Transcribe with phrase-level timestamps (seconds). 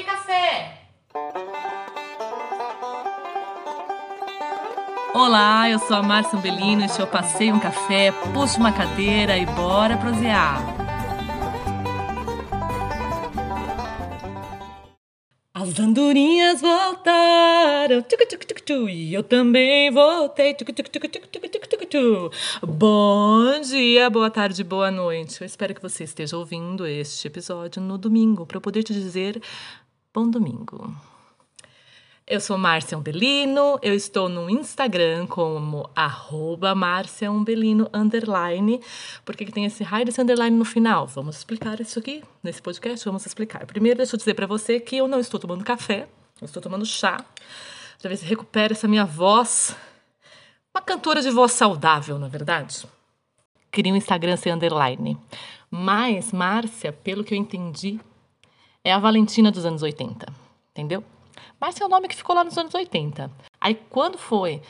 [0.00, 0.78] Passei café!
[5.14, 9.36] Olá, eu sou a Márcia Umbelino, este é o Passei um Café, puxa uma cadeira
[9.36, 10.80] e bora prosear.
[15.52, 20.54] As andorinhas voltaram, tucu, tucu, tucu, tu, e eu também voltei.
[20.54, 22.30] Tucu, tucu, tucu, tucu, tucu, tucu, tucu, tu.
[22.66, 25.40] Bom dia, boa tarde, boa noite.
[25.40, 29.42] Eu espero que você esteja ouvindo este episódio no domingo, para eu poder te dizer
[30.12, 30.92] bom domingo.
[32.26, 38.80] Eu sou Márcia Umbelino, eu estou no Instagram como arroba Márcia Umbelino underline.
[39.24, 41.06] Por que, que tem esse raio desse underline no final?
[41.06, 43.64] Vamos explicar isso aqui nesse podcast, vamos explicar.
[43.66, 46.08] Primeiro, deixa eu dizer para você que eu não estou tomando café,
[46.40, 47.24] eu estou tomando chá.
[48.00, 49.76] Pra ver se recupera essa minha voz.
[50.74, 52.84] Uma cantora de voz saudável, na é verdade.
[53.70, 55.16] Queria um Instagram sem underline.
[55.70, 58.00] Mas Márcia, pelo que eu entendi,
[58.84, 60.26] é a Valentina dos anos 80,
[60.70, 61.04] entendeu?
[61.60, 63.30] Márcia é o nome que ficou lá nos anos 80.
[63.60, 64.62] Aí quando foi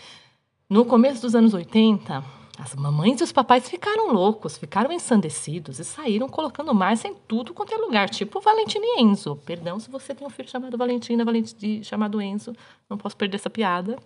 [0.69, 2.25] no começo dos anos 80,
[2.59, 7.55] as mamães e os papais ficaram loucos, ficaram ensandecidos e saíram colocando Márcia em tudo
[7.55, 9.37] quanto é lugar, tipo Valentina e Enzo.
[9.47, 12.53] Perdão se você tem um filho chamado Valentina, Valentina chamado Enzo,
[12.89, 13.99] não posso perder essa piada.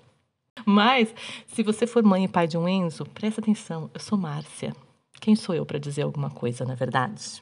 [0.65, 1.12] Mas,
[1.48, 4.75] se você for mãe e pai de um Enzo, presta atenção, eu sou Márcia.
[5.21, 7.41] Quem sou eu para dizer alguma coisa, na é verdade?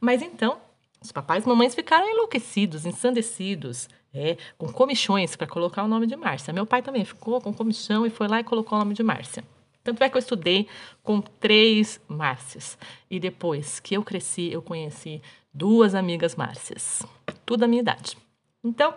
[0.00, 0.58] Mas então,
[1.02, 6.16] os papais e mamães ficaram enlouquecidos, ensandecidos, é, com comichões para colocar o nome de
[6.16, 6.52] Márcia.
[6.52, 9.44] Meu pai também ficou com comichão e foi lá e colocou o nome de Márcia.
[9.82, 10.68] Tanto é que eu estudei
[11.02, 12.78] com três Márcias.
[13.10, 15.20] E depois que eu cresci, eu conheci
[15.52, 17.02] duas amigas Márcias.
[17.44, 18.16] Tudo da minha idade.
[18.62, 18.94] Então,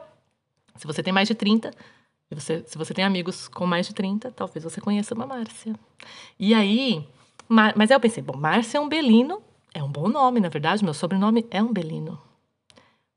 [0.76, 1.72] se você tem mais de 30,
[2.30, 5.74] e você, se você tem amigos com mais de 30, talvez você conheça uma Márcia.
[6.40, 7.08] E aí,
[7.48, 9.42] mas aí eu pensei, bom, Márcia é um Belino,
[9.76, 12.18] é um bom nome, na verdade, meu sobrenome é um Belino.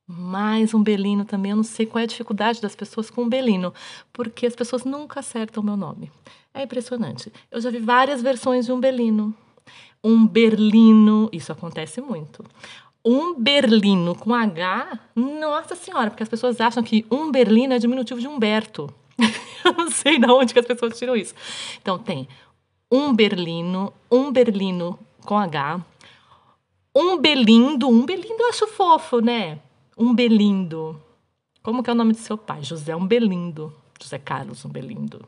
[0.05, 3.29] Mais um Belino também, eu não sei qual é a dificuldade das pessoas com um
[3.29, 3.73] Belino,
[4.13, 6.11] porque as pessoas nunca acertam o meu nome.
[6.53, 7.33] É impressionante.
[7.49, 9.33] Eu já vi várias versões de um Belino.
[10.03, 12.45] Um Berlino, isso acontece muito.
[13.05, 18.21] Um Berlino com H, nossa senhora, porque as pessoas acham que um Berlino é diminutivo
[18.21, 18.93] de Humberto.
[19.65, 21.35] eu não sei de onde que as pessoas tiram isso.
[21.81, 22.27] Então tem
[22.91, 25.85] um Berlino, um Berlino com H,
[26.95, 29.61] um Belindo, um Belindo eu acho fofo, né?
[29.97, 31.01] Umbelindo.
[31.63, 32.63] Como que é o nome do seu pai?
[32.63, 33.75] José Umbelindo.
[34.01, 35.27] José Carlos Umbelindo.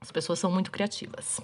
[0.00, 1.40] As pessoas são muito criativas.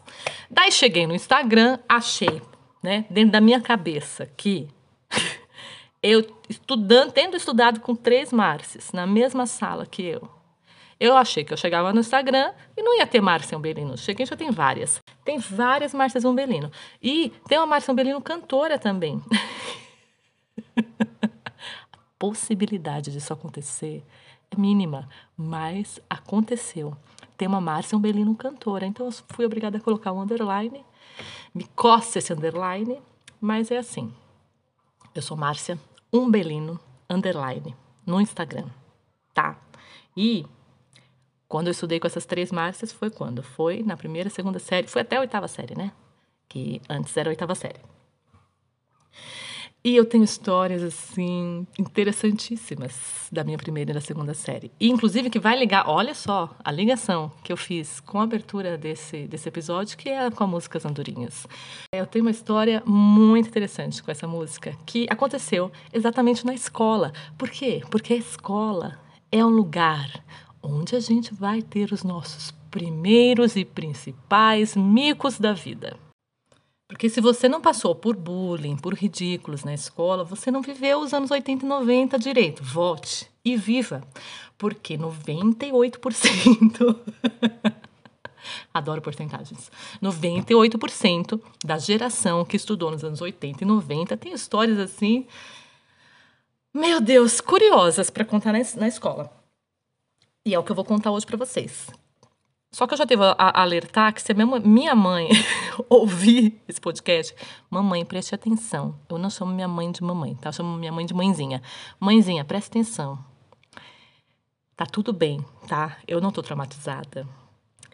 [0.50, 2.42] Daí cheguei no Instagram, achei,
[2.82, 4.68] né, dentro da minha cabeça que
[6.02, 10.28] eu estudando, tendo estudado com três Márcias na mesma sala que eu,
[11.00, 13.96] eu achei que eu chegava no Instagram e não ia ter Márcia Umbelino.
[13.96, 15.00] Cheguei já tem várias.
[15.24, 16.70] Tem várias Márcias Umbelino.
[17.02, 19.22] E tem uma Márcia Umbelino cantora também.
[22.18, 24.04] possibilidade disso acontecer
[24.50, 26.96] é mínima, mas aconteceu.
[27.36, 30.84] Tem uma Márcia Umbelino cantora, então eu fui obrigada a colocar um underline.
[31.54, 33.00] Me costa esse underline,
[33.40, 34.12] mas é assim.
[35.14, 35.78] Eu sou Márcia
[36.12, 38.66] Umbelino underline no Instagram,
[39.32, 39.56] tá?
[40.16, 40.44] E
[41.48, 43.42] quando eu estudei com essas três Márcias foi quando?
[43.42, 45.92] Foi na primeira, segunda série, foi até a oitava série, né?
[46.48, 47.80] Que antes era a oitava série.
[49.84, 54.72] E eu tenho histórias, assim, interessantíssimas da minha primeira e da segunda série.
[54.78, 58.76] E, inclusive, que vai ligar, olha só, a ligação que eu fiz com a abertura
[58.76, 61.46] desse, desse episódio, que é com a música Andorinhas.
[61.94, 67.12] Eu tenho uma história muito interessante com essa música, que aconteceu exatamente na escola.
[67.38, 67.80] Por quê?
[67.88, 68.98] Porque a escola
[69.30, 70.10] é um lugar
[70.62, 75.96] onde a gente vai ter os nossos primeiros e principais micos da vida.
[76.88, 81.12] Porque se você não passou por bullying, por ridículos na escola, você não viveu os
[81.12, 82.64] anos 80 e 90 direito.
[82.64, 84.02] Vote e viva.
[84.56, 86.96] Porque 98%.
[88.72, 89.70] Adoro porcentagens.
[90.02, 95.26] 98% da geração que estudou nos anos 80 e 90 tem histórias assim.
[96.72, 99.37] Meu Deus, curiosas para contar na, na escola.
[100.48, 101.90] E é o que eu vou contar hoje para vocês.
[102.72, 105.28] Só que eu já devo alertar que se a minha mãe
[105.90, 107.36] ouvir esse podcast,
[107.68, 108.98] mamãe, preste atenção.
[109.10, 110.48] Eu não chamo minha mãe de mamãe, tá?
[110.48, 111.60] Eu chamo minha mãe de mãezinha.
[112.00, 113.22] Mãezinha, preste atenção.
[114.74, 115.98] Tá tudo bem, tá?
[116.08, 117.28] Eu não tô traumatizada.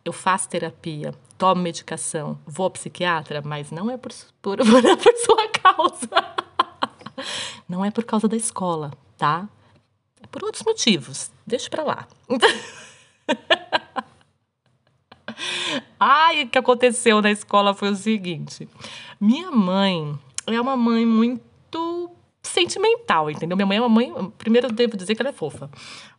[0.04, 4.64] Eu faço terapia, tomo medicação, vou ao psiquiatra, mas não é por, por, por,
[5.02, 6.34] por sua causa.
[7.68, 9.48] Não é por causa da escola, tá?
[10.30, 11.30] Por outros motivos.
[11.46, 12.08] Deixa pra lá.
[15.98, 18.68] Ai, o que aconteceu na escola foi o seguinte:
[19.20, 22.10] minha mãe é uma mãe muito
[22.42, 23.56] sentimental, entendeu?
[23.56, 24.12] Minha mãe é uma mãe.
[24.38, 25.70] Primeiro, eu devo dizer que ela é fofa.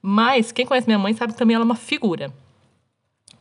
[0.01, 2.33] Mas quem conhece minha mãe sabe que também ela é uma figura.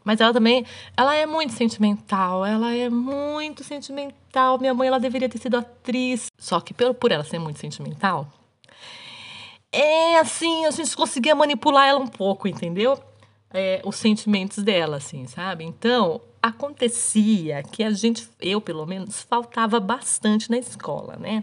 [0.05, 4.59] Mas ela também, ela é muito sentimental, ela é muito sentimental.
[4.59, 6.27] Minha mãe, ela deveria ter sido atriz.
[6.39, 8.29] Só que por, por ela ser muito sentimental,
[9.75, 12.99] é assim, a gente conseguia manipular ela um pouco, entendeu?
[13.53, 15.65] É, os sentimentos dela, assim, sabe?
[15.65, 21.43] Então, acontecia que a gente, eu pelo menos, faltava bastante na escola, né?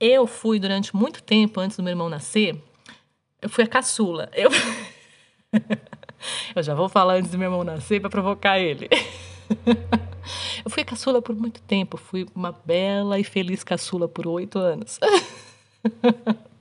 [0.00, 2.56] Eu fui durante muito tempo, antes do meu irmão nascer,
[3.42, 4.30] eu fui a caçula.
[4.32, 4.50] Eu,
[6.54, 8.88] eu já vou falar antes do meu irmão nascer para provocar ele.
[10.64, 14.58] eu fui a caçula por muito tempo, fui uma bela e feliz caçula por oito
[14.58, 15.00] anos.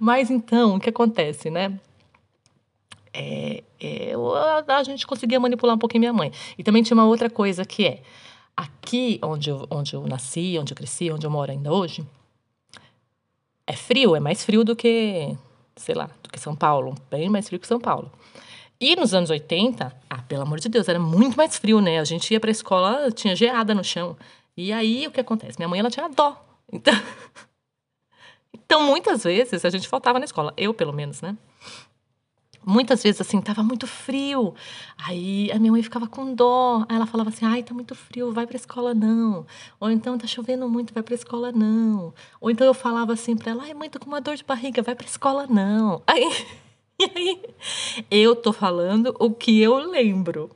[0.00, 1.78] Mas então, o que acontece, né?
[3.12, 4.14] É, é,
[4.66, 6.32] a gente conseguia manipular um pouquinho minha mãe.
[6.56, 8.02] E também tinha uma outra coisa que é,
[8.56, 12.02] aqui onde eu, onde eu nasci, onde eu cresci, onde eu moro ainda hoje,
[13.66, 15.36] é frio, é mais frio do que,
[15.76, 18.10] sei lá, do que São Paulo, bem mais frio que São Paulo.
[18.80, 22.00] E nos anos 80, ah, pelo amor de Deus, era muito mais frio, né?
[22.00, 24.16] A gente ia pra escola, tinha geada no chão.
[24.56, 25.58] E aí, o que acontece?
[25.58, 26.42] Minha mãe, ela tinha dó.
[26.72, 26.94] Então,
[28.54, 30.52] então muitas vezes, a gente faltava na escola.
[30.56, 31.36] Eu, pelo menos, né?
[32.64, 34.54] Muitas vezes, assim, tava muito frio.
[34.98, 36.84] Aí a minha mãe ficava com dó.
[36.88, 39.46] Aí ela falava assim: ai, tá muito frio, vai pra escola não.
[39.80, 42.12] Ou então tá chovendo muito, vai pra escola não.
[42.40, 44.82] Ou então eu falava assim pra ela: ai, mãe, tô com uma dor de barriga,
[44.82, 46.02] vai pra escola não.
[46.06, 46.24] Aí,
[46.98, 47.40] e aí,
[48.10, 50.50] eu tô falando o que eu lembro,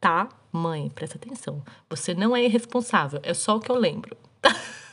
[0.00, 0.28] tá?
[0.52, 1.62] Mãe, presta atenção.
[1.88, 4.16] Você não é irresponsável, é só o que eu lembro.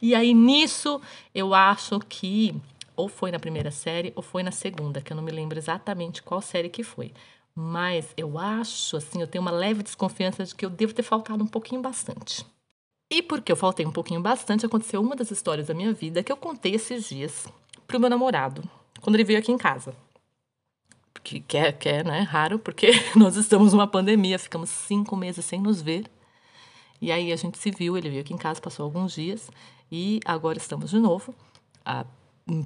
[0.00, 1.00] e aí, nisso,
[1.34, 2.54] eu acho que
[2.96, 6.22] ou foi na primeira série ou foi na segunda, que eu não me lembro exatamente
[6.22, 7.12] qual série que foi.
[7.54, 11.42] Mas eu acho, assim, eu tenho uma leve desconfiança de que eu devo ter faltado
[11.42, 12.44] um pouquinho bastante.
[13.10, 16.32] E porque eu faltei um pouquinho bastante, aconteceu uma das histórias da minha vida que
[16.32, 17.46] eu contei esses dias
[17.86, 18.62] pro meu namorado,
[19.00, 19.94] quando ele veio aqui em casa.
[21.22, 25.44] Que, que, é, que é né, raro, porque nós estamos numa pandemia, ficamos cinco meses
[25.44, 26.10] sem nos ver.
[27.00, 29.50] E aí a gente se viu, ele veio aqui em casa, passou alguns dias,
[29.90, 31.34] e agora estamos de novo.
[31.84, 32.04] A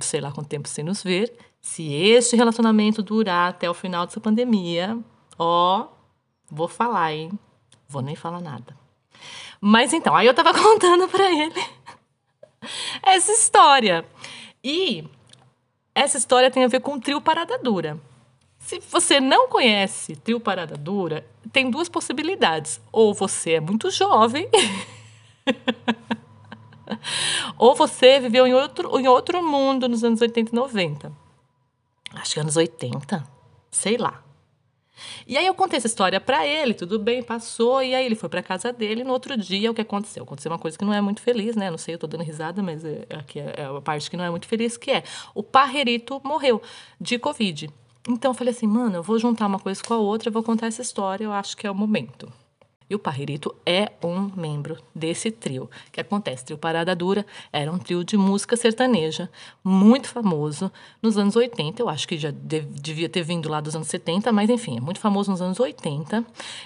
[0.00, 4.20] sei lá quanto tempo sem nos ver, se este relacionamento durar até o final dessa
[4.20, 4.98] pandemia,
[5.38, 5.86] ó,
[6.50, 7.30] vou falar, hein?
[7.88, 8.76] Vou nem falar nada.
[9.60, 11.64] Mas então, aí eu tava contando para ele
[13.02, 14.04] essa história.
[14.62, 15.04] E
[15.94, 17.98] essa história tem a ver com o trio Parada Dura.
[18.68, 22.78] Se você não conhece trio Parada Dura, tem duas possibilidades.
[22.92, 24.46] Ou você é muito jovem
[27.56, 31.10] Ou você viveu em outro, em outro mundo nos anos 80 e 90.
[32.12, 33.26] Acho que anos 80.
[33.70, 34.22] Sei lá.
[35.26, 38.28] E aí eu contei essa história para ele, tudo bem, passou, e aí ele foi
[38.28, 40.24] para casa dele, no outro dia o que aconteceu?
[40.24, 41.70] Aconteceu uma coisa que não é muito feliz, né?
[41.70, 44.24] Não sei, eu tô dando risada, mas é, aqui é, é a parte que não
[44.24, 45.04] é muito feliz, que é
[45.34, 46.60] o Parrerito morreu
[47.00, 47.70] de Covid.
[48.08, 50.42] Então eu falei assim, mano, eu vou juntar uma coisa com a outra, eu vou
[50.42, 52.32] contar essa história, eu acho que é o momento.
[52.90, 55.68] E o Parrerito é um membro desse trio.
[55.92, 56.42] Que acontece?
[56.42, 59.30] O trio Parada Dura era um trio de música sertaneja,
[59.62, 60.72] muito famoso
[61.02, 61.82] nos anos 80.
[61.82, 65.00] Eu acho que já devia ter vindo lá dos anos 70, mas enfim, é muito
[65.00, 66.24] famoso nos anos 80.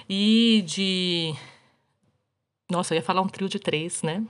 [0.09, 1.35] E de.
[2.71, 4.23] Nossa, eu ia falar um trio de três, né?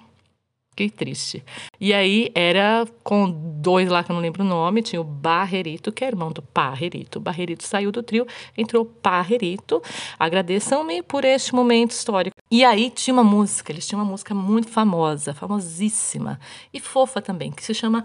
[0.76, 1.44] Que triste.
[1.80, 5.92] E aí era com dois lá que eu não lembro o nome, tinha o Barrerito,
[5.92, 7.20] que é irmão do Parrerito.
[7.20, 8.26] Barrerito saiu do trio,
[8.58, 9.82] entrou Parrerito.
[10.18, 12.36] Agradeçam-me por este momento histórico.
[12.50, 16.40] E aí tinha uma música, eles tinham uma música muito famosa, famosíssima
[16.74, 18.04] e fofa também, que se chama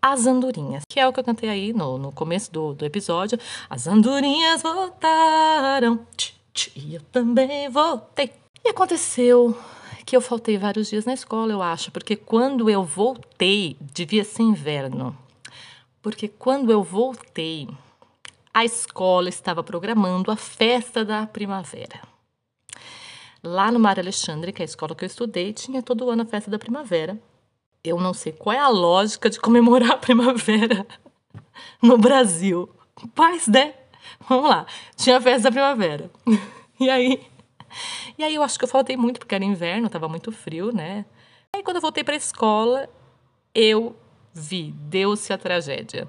[0.00, 3.38] As Andorinhas, que é o que eu cantei aí no, no começo do, do episódio.
[3.68, 8.30] As andorinhas voltaram, tch, tch, e eu também voltei.
[8.64, 9.56] E aconteceu
[10.04, 14.42] que eu faltei vários dias na escola, eu acho, porque quando eu voltei, devia ser
[14.42, 15.16] inverno.
[16.02, 17.68] Porque quando eu voltei,
[18.52, 22.02] a escola estava programando a festa da primavera.
[23.42, 26.26] Lá no Mar Alexandre, que é a escola que eu estudei, tinha todo ano a
[26.26, 27.18] festa da primavera.
[27.82, 30.86] Eu não sei qual é a lógica de comemorar a primavera
[31.82, 32.68] no Brasil.
[33.16, 33.74] Mas, né?
[34.28, 34.66] Vamos lá.
[34.96, 36.10] Tinha a festa da primavera.
[36.80, 37.24] E aí,
[38.18, 41.04] e aí eu acho que eu faltei muito, porque era inverno, estava muito frio, né?
[41.54, 42.88] Aí quando eu voltei para a escola,
[43.54, 43.96] eu
[44.32, 46.08] vi, deu-se a tragédia.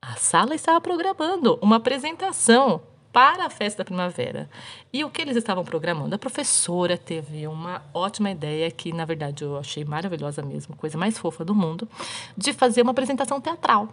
[0.00, 2.80] A sala estava programando uma apresentação
[3.12, 4.48] para a festa da primavera.
[4.92, 6.14] E o que eles estavam programando?
[6.14, 11.18] A professora teve uma ótima ideia, que na verdade eu achei maravilhosa mesmo, coisa mais
[11.18, 11.88] fofa do mundo,
[12.36, 13.88] de fazer uma apresentação teatral.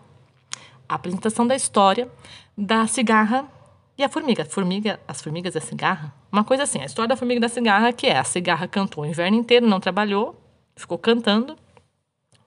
[0.89, 2.12] A apresentação da história
[2.58, 3.50] da cigarra
[3.97, 4.43] e a formiga?
[4.45, 6.13] formiga, as formigas da cigarra?
[6.31, 9.07] Uma coisa assim, a história da formiga da cigarra, que é a cigarra cantou o
[9.07, 10.35] inverno inteiro, não trabalhou,
[10.75, 11.55] ficou cantando.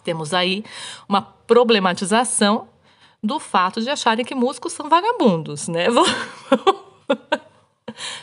[0.02, 0.64] Temos aí
[1.08, 2.68] uma problematização
[3.22, 5.86] do fato de acharem que músicos são vagabundos, né?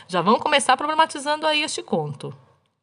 [0.08, 2.34] Já vamos começar problematizando aí este conto,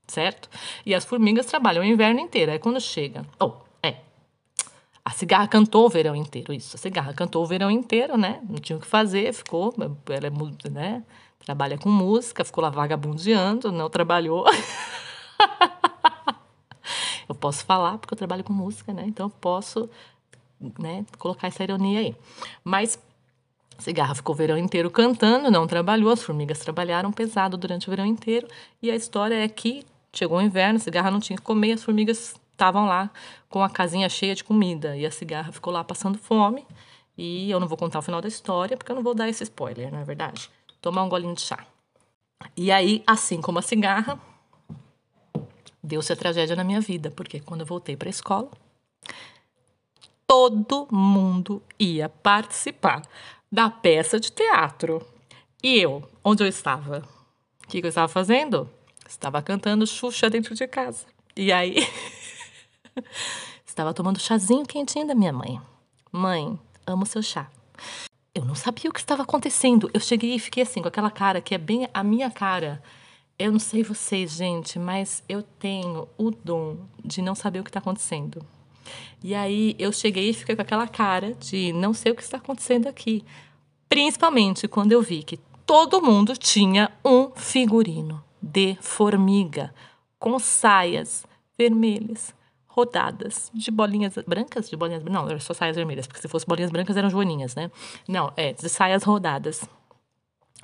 [0.07, 0.49] certo?
[0.85, 2.51] E as formigas trabalham o inverno inteiro.
[2.51, 3.25] Aí quando chega.
[3.39, 3.70] Oh, é.
[5.03, 6.75] A cigarra cantou o verão inteiro, isso.
[6.75, 8.39] A cigarra cantou o verão inteiro, né?
[8.47, 9.73] Não tinha o que fazer, ficou.
[10.07, 11.03] Ela é, né?
[11.43, 14.45] Trabalha com música, ficou lá vagabundeando, não trabalhou.
[17.27, 19.03] eu posso falar porque eu trabalho com música, né?
[19.07, 19.89] Então eu posso
[20.77, 22.15] né, colocar essa ironia aí.
[22.63, 22.99] Mas
[23.81, 28.05] Cigarra ficou o verão inteiro cantando, não trabalhou, as formigas trabalharam pesado durante o verão
[28.05, 28.47] inteiro.
[28.81, 31.83] E a história é que chegou o inverno, a cigarra não tinha que comer, as
[31.83, 33.09] formigas estavam lá
[33.49, 34.95] com a casinha cheia de comida.
[34.95, 36.65] E a cigarra ficou lá passando fome.
[37.17, 39.43] E eu não vou contar o final da história, porque eu não vou dar esse
[39.43, 40.49] spoiler, não é verdade?
[40.79, 41.65] Tomar um golinho de chá.
[42.55, 44.19] E aí, assim como a cigarra,
[45.83, 48.49] deu-se a tragédia na minha vida, porque quando eu voltei para a escola,
[50.25, 53.01] todo mundo ia participar
[53.51, 55.05] da peça de teatro.
[55.61, 57.03] E eu, onde eu estava?
[57.63, 58.69] O que, que eu estava fazendo?
[59.07, 61.05] Estava cantando Xuxa dentro de casa.
[61.35, 61.75] E aí,
[63.65, 65.59] estava tomando chazinho quentinho da minha mãe.
[66.11, 67.49] Mãe, amo seu chá.
[68.33, 69.89] Eu não sabia o que estava acontecendo.
[69.93, 72.81] Eu cheguei e fiquei assim, com aquela cara que é bem a minha cara.
[73.37, 77.69] Eu não sei vocês, gente, mas eu tenho o dom de não saber o que
[77.69, 78.45] está acontecendo.
[79.23, 82.37] E aí eu cheguei e fiquei com aquela cara de não sei o que está
[82.37, 83.23] acontecendo aqui.
[83.89, 89.73] Principalmente quando eu vi que todo mundo tinha um figurino de formiga
[90.17, 91.25] com saias
[91.57, 92.33] vermelhas
[92.71, 96.71] rodadas de bolinhas brancas, de bolinhas não, eram só saias vermelhas, porque se fosse bolinhas
[96.71, 97.69] brancas eram joaninhas, né?
[98.07, 99.67] Não, é de saias rodadas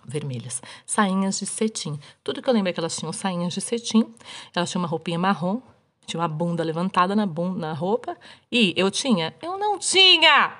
[0.06, 2.00] vermelhas, sainhas de cetim.
[2.24, 4.14] Tudo que eu lembro é que elas tinham sainhas de cetim,
[4.56, 5.62] elas tinham uma roupinha marrom,
[6.06, 8.16] tinha uma bunda levantada na, bunda, na roupa.
[8.50, 9.36] E eu tinha?
[9.42, 10.54] Eu não tinha!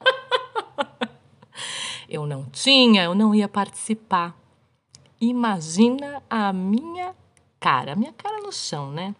[2.08, 4.34] eu não tinha, eu não ia participar.
[5.20, 7.14] Imagina a minha
[7.60, 9.14] cara, a minha cara no chão, né?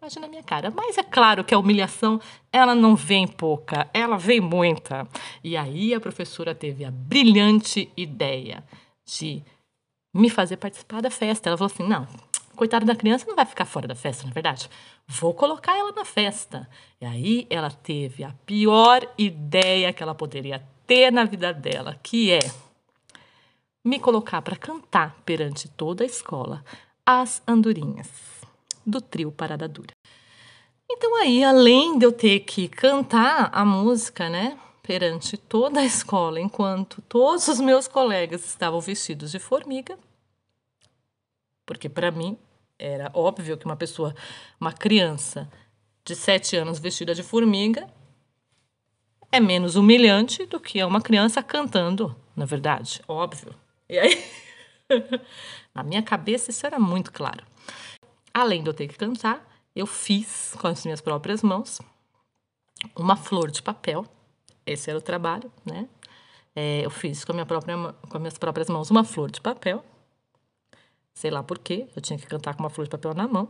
[0.00, 0.72] Imagina a minha cara.
[0.74, 2.18] Mas é claro que a humilhação,
[2.50, 5.06] ela não vem pouca, ela vem muita.
[5.44, 8.64] E aí a professora teve a brilhante ideia
[9.04, 9.42] de
[10.14, 11.50] me fazer participar da festa.
[11.50, 12.08] Ela falou assim: não,
[12.56, 14.70] coitada da criança não vai ficar fora da festa, na é verdade.
[15.06, 16.66] Vou colocar ela na festa.
[16.98, 22.32] E aí ela teve a pior ideia que ela poderia ter na vida dela, que
[22.32, 22.40] é
[23.84, 26.64] me colocar para cantar perante toda a escola
[27.04, 28.39] as andorinhas
[28.86, 29.92] do trio Parada Dura.
[30.90, 36.40] Então aí, além de eu ter que cantar a música, né, perante toda a escola,
[36.40, 39.96] enquanto todos os meus colegas estavam vestidos de formiga,
[41.64, 42.36] porque para mim
[42.76, 44.14] era óbvio que uma pessoa,
[44.60, 45.48] uma criança
[46.04, 47.88] de sete anos vestida de formiga
[49.30, 53.54] é menos humilhante do que uma criança cantando, na verdade, óbvio.
[53.88, 54.24] E aí,
[55.72, 57.44] na minha cabeça isso era muito claro.
[58.32, 61.80] Além de eu ter que cantar, eu fiz com as minhas próprias mãos
[62.96, 64.06] uma flor de papel.
[64.64, 65.88] Esse era o trabalho, né?
[66.54, 69.84] É, eu fiz com, minha própria, com as minhas próprias mãos uma flor de papel
[71.20, 73.46] sei lá por quê, eu tinha que cantar com uma flor de papel na mão.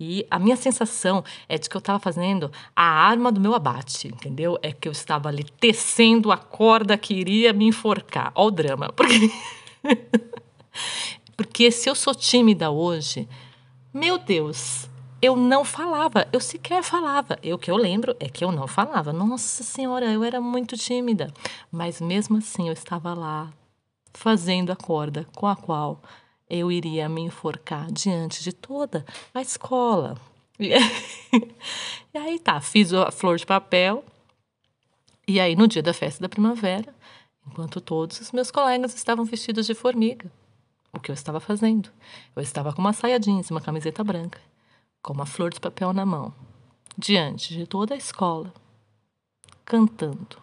[0.00, 4.08] E a minha sensação é de que eu estava fazendo a arma do meu abate,
[4.08, 4.58] entendeu?
[4.62, 8.32] É que eu estava ali tecendo a corda que iria me enforcar.
[8.34, 8.92] Olha o drama.
[8.92, 9.30] Porque,
[11.36, 13.28] porque se eu sou tímida hoje,
[13.96, 14.90] meu Deus,
[15.22, 17.38] eu não falava, eu sequer falava.
[17.42, 19.10] O que eu lembro é que eu não falava.
[19.10, 21.32] Nossa Senhora, eu era muito tímida.
[21.72, 23.50] Mas mesmo assim, eu estava lá
[24.12, 26.02] fazendo a corda com a qual
[26.48, 30.18] eu iria me enforcar diante de toda a escola.
[30.60, 30.72] E,
[32.12, 34.04] e aí tá, fiz a flor de papel.
[35.26, 36.94] E aí, no dia da festa da primavera,
[37.46, 40.30] enquanto todos os meus colegas estavam vestidos de formiga,
[40.96, 41.90] o que eu estava fazendo?
[42.34, 44.40] Eu estava com uma saia jeans e uma camiseta branca,
[45.02, 46.32] com uma flor de papel na mão,
[46.96, 48.52] diante de toda a escola,
[49.64, 50.38] cantando,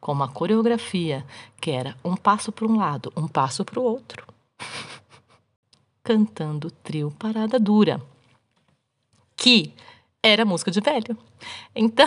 [0.00, 1.24] com uma coreografia
[1.60, 4.26] que era um passo para um lado, um passo para o outro
[6.02, 8.00] cantando trio Parada Dura,
[9.36, 9.74] que
[10.22, 11.16] era música de velho.
[11.74, 12.06] Então,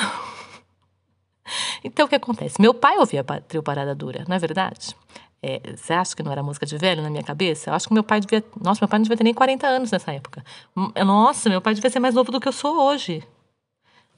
[1.83, 2.59] então o que acontece?
[2.59, 4.95] Meu pai ouvia trio Parada Dura, não é verdade?
[5.43, 7.69] É, você acha que não era música de velho na minha cabeça?
[7.69, 8.43] Eu acho que meu pai devia.
[8.61, 10.43] Nossa, meu pai não devia ter nem 40 anos nessa época.
[10.77, 13.23] Hum, nossa, meu pai devia ser mais novo do que eu sou hoje.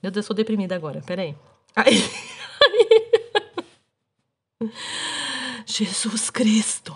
[0.01, 1.33] Meu Deus, eu sou deprimida agora, peraí.
[1.75, 2.03] Aí,
[4.61, 4.69] aí.
[5.65, 6.93] Jesus Cristo.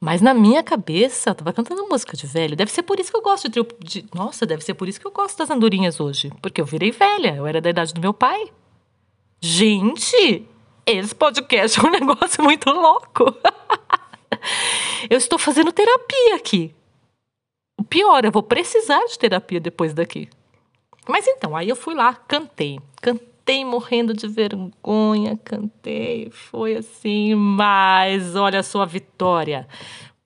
[0.00, 2.56] Mas na minha cabeça, eu tava cantando música de velho.
[2.56, 4.06] Deve ser por isso que eu gosto de, de.
[4.14, 6.32] Nossa, deve ser por isso que eu gosto das andorinhas hoje.
[6.40, 7.34] Porque eu virei velha.
[7.36, 8.50] Eu era da idade do meu pai.
[9.40, 10.46] Gente,
[10.90, 13.34] esse podcast é um negócio muito louco.
[15.10, 16.74] eu estou fazendo terapia aqui.
[17.78, 20.28] O pior, eu vou precisar de terapia depois daqui.
[21.06, 22.80] Mas então, aí eu fui lá, cantei.
[23.00, 26.30] Cantei morrendo de vergonha, cantei.
[26.30, 29.68] Foi assim, mas olha a vitória.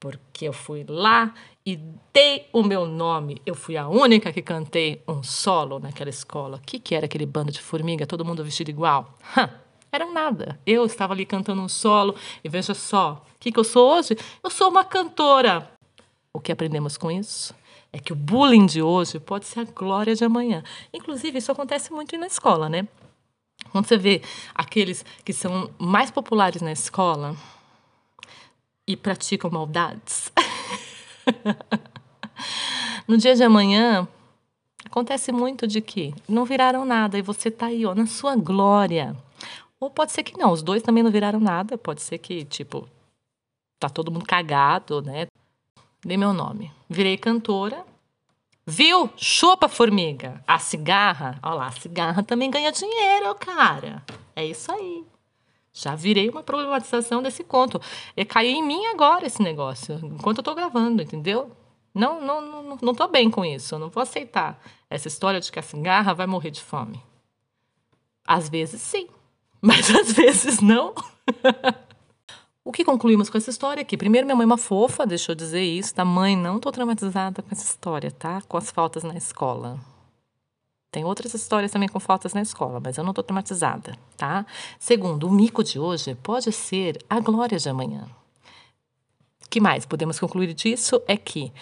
[0.00, 1.78] Porque eu fui lá e
[2.12, 3.40] dei o meu nome.
[3.46, 6.56] Eu fui a única que cantei um solo naquela escola.
[6.56, 9.14] O que, que era aquele bando de formiga, todo mundo vestido igual?
[9.36, 9.48] Hã,
[9.92, 10.58] era nada.
[10.66, 14.16] Eu estava ali cantando um solo e veja só, o que, que eu sou hoje?
[14.42, 15.70] Eu sou uma cantora.
[16.32, 17.54] O que aprendemos com isso?
[17.92, 20.64] É que o bullying de hoje pode ser a glória de amanhã.
[20.94, 22.88] Inclusive, isso acontece muito na escola, né?
[23.70, 24.22] Quando você vê
[24.54, 27.36] aqueles que são mais populares na escola
[28.86, 30.32] e praticam maldades,
[33.06, 34.08] no dia de amanhã
[34.84, 39.14] acontece muito de que não viraram nada e você tá aí, ó, na sua glória.
[39.82, 42.88] Ou pode ser que não, os dois também não viraram nada, pode ser que, tipo,
[43.80, 45.26] tá todo mundo cagado, né?
[46.04, 46.70] Dei meu nome.
[46.88, 47.84] Virei cantora.
[48.64, 49.10] Viu?
[49.16, 50.40] Chupa, formiga.
[50.46, 54.04] A cigarra, olha lá, a cigarra também ganha dinheiro, cara.
[54.36, 55.04] É isso aí.
[55.72, 57.80] Já virei uma problematização desse conto.
[58.16, 61.50] E caiu em mim agora esse negócio, enquanto eu tô gravando, entendeu?
[61.92, 63.74] Não, não, não, não tô bem com isso.
[63.74, 67.02] Eu não vou aceitar essa história de que a cigarra vai morrer de fome.
[68.24, 69.08] Às vezes sim,
[69.62, 70.92] mas às vezes não.
[72.64, 73.96] O que concluímos com essa história aqui?
[73.96, 76.04] Primeiro, minha mãe é uma fofa, deixa eu dizer isso, tá?
[76.04, 78.40] Mãe, não tô traumatizada com essa história, tá?
[78.42, 79.80] Com as faltas na escola.
[80.92, 84.46] Tem outras histórias também com faltas na escola, mas eu não tô traumatizada, tá?
[84.78, 88.06] Segundo, o mico de hoje pode ser a glória de amanhã.
[89.44, 91.52] O que mais podemos concluir disso é que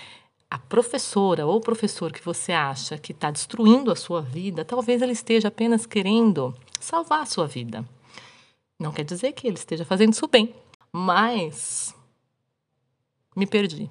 [0.50, 5.12] a professora ou professor que você acha que está destruindo a sua vida, talvez ele
[5.12, 7.84] esteja apenas querendo salvar a sua vida.
[8.78, 10.54] Não quer dizer que ele esteja fazendo isso bem,
[10.90, 11.94] mas
[13.36, 13.90] me perdi.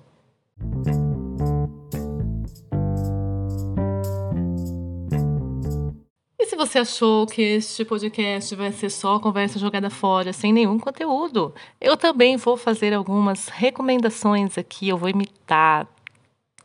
[6.40, 10.80] E se você achou que este podcast vai ser só conversa jogada fora, sem nenhum
[10.80, 14.90] conteúdo, eu também vou fazer algumas recomendações aqui.
[14.90, 15.88] Eu vou imitar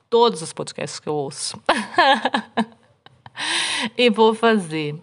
[0.08, 1.60] todos os podcasts que eu ouço.
[3.98, 4.98] e vou fazer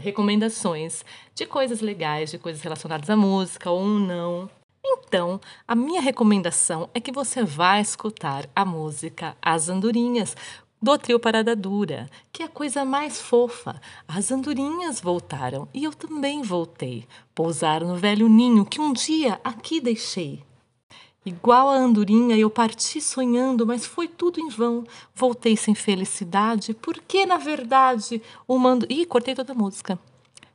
[0.00, 1.04] recomendações
[1.34, 4.50] de coisas legais, de coisas relacionadas à música ou não.
[4.84, 10.36] Então, a minha recomendação é que você vá escutar a música As Andorinhas,
[10.84, 13.80] do trio Parada Dura, que é a coisa mais fofa.
[14.06, 17.06] As andorinhas voltaram e eu também voltei.
[17.34, 20.42] Pousaram no velho ninho que um dia aqui deixei.
[21.24, 24.84] Igual a andorinha, eu parti sonhando, mas foi tudo em vão.
[25.14, 28.86] Voltei sem felicidade, porque na verdade o mando.
[28.90, 29.98] Ih, cortei toda a música.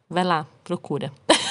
[0.08, 1.12] Vai lá, procura.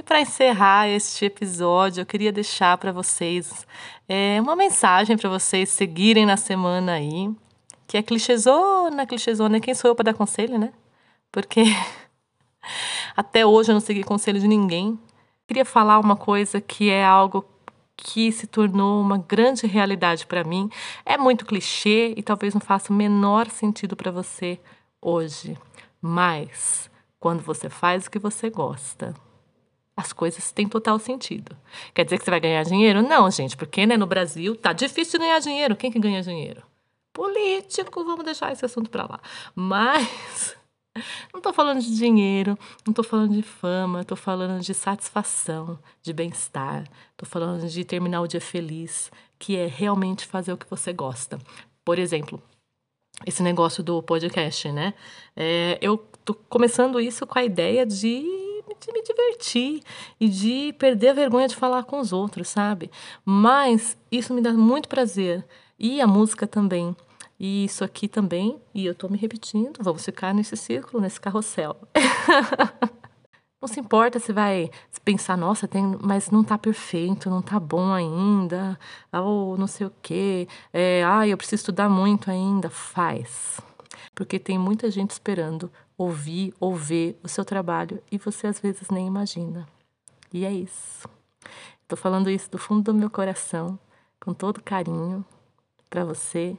[0.00, 3.66] E para encerrar este episódio, eu queria deixar para vocês
[4.08, 7.30] é, uma mensagem para vocês seguirem na semana aí,
[7.86, 9.60] que é clichêzona, clichêzona.
[9.60, 10.72] Quem sou eu para dar conselho, né?
[11.30, 11.62] Porque
[13.16, 14.98] até hoje eu não segui conselho de ninguém.
[15.46, 17.44] Queria falar uma coisa que é algo
[17.96, 20.70] que se tornou uma grande realidade para mim.
[21.04, 24.58] É muito clichê e talvez não faça o menor sentido para você
[25.00, 25.56] hoje.
[26.00, 29.14] Mas quando você faz o que você gosta,
[29.96, 31.54] as coisas têm total sentido.
[31.92, 33.02] Quer dizer que você vai ganhar dinheiro?
[33.02, 35.76] Não, gente, porque né, no Brasil tá difícil de ganhar dinheiro.
[35.76, 36.62] Quem que ganha dinheiro?
[37.12, 39.20] Político, vamos deixar esse assunto para lá.
[39.54, 40.56] Mas
[41.32, 46.12] não estou falando de dinheiro, não estou falando de fama, estou falando de satisfação, de
[46.12, 50.92] bem-estar, estou falando de terminar o dia feliz, que é realmente fazer o que você
[50.92, 51.38] gosta.
[51.84, 52.40] Por exemplo,
[53.26, 54.94] esse negócio do podcast, né?
[55.36, 59.82] É, eu tô começando isso com a ideia de, de me divertir
[60.18, 62.90] e de perder a vergonha de falar com os outros, sabe?
[63.24, 65.44] Mas isso me dá muito prazer.
[65.78, 66.94] E a música também.
[67.42, 71.74] E isso aqui também, e eu tô me repetindo, vamos ficar nesse círculo, nesse carrossel.
[73.58, 74.70] não se importa se vai
[75.02, 78.78] pensar, nossa, tem, mas não tá perfeito, não tá bom ainda,
[79.10, 82.68] ou não sei o quê, é, ah, eu preciso estudar muito ainda.
[82.68, 83.58] Faz.
[84.14, 88.90] Porque tem muita gente esperando ouvir ou ver o seu trabalho e você às vezes
[88.90, 89.66] nem imagina.
[90.30, 91.08] E é isso.
[91.88, 93.78] Tô falando isso do fundo do meu coração,
[94.22, 95.24] com todo carinho,
[95.88, 96.58] para você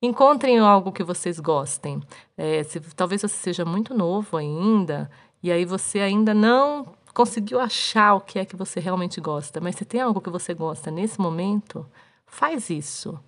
[0.00, 2.00] Encontrem algo que vocês gostem.
[2.36, 5.10] É, se, talvez você seja muito novo ainda
[5.42, 9.74] e aí você ainda não conseguiu achar o que é que você realmente gosta, mas
[9.74, 11.84] se tem algo que você gosta nesse momento,
[12.26, 13.18] faz isso.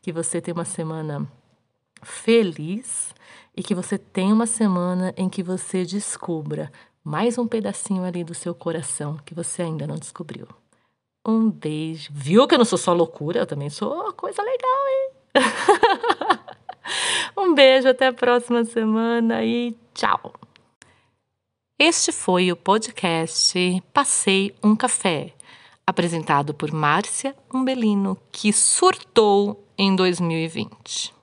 [0.00, 1.30] Que você tenha uma semana
[2.02, 3.14] feliz
[3.54, 6.72] e que você tenha uma semana em que você descubra
[7.04, 10.48] mais um pedacinho ali do seu coração que você ainda não descobriu.
[11.26, 12.10] Um beijo.
[12.12, 15.15] Viu que eu não sou só loucura, eu também sou coisa legal, hein?
[17.36, 20.34] um beijo, até a próxima semana e tchau.
[21.78, 25.34] Este foi o podcast Passei um Café,
[25.86, 31.15] apresentado por Márcia Umbelino, que surtou em 2020.